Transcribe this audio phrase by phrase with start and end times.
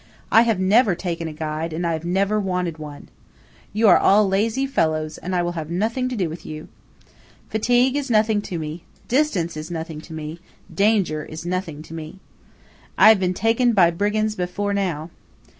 [0.31, 3.09] I have never taken a guide, and I have never wanted one.
[3.71, 6.69] You are all lazy fellows, and I will have nothing to do with you.
[7.51, 12.17] Fatigue is nothing to me–distance is nothing to me–danger is nothing to me.
[12.97, 15.11] I have been taken by brigands before now.